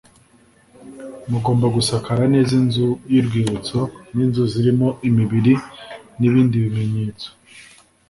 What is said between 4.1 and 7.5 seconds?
n’inzu zirimo imibiri n’ibindi bimenyetso